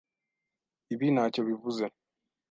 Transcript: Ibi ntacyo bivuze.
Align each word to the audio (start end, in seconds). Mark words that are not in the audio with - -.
Ibi 0.93 1.07
ntacyo 1.13 1.41
bivuze. 1.49 1.85